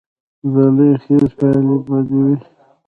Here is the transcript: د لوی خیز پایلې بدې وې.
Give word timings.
د 0.53 0.55
لوی 0.75 0.91
خیز 1.03 1.25
پایلې 1.37 1.77
بدې 1.87 2.19
وې. 2.25 2.35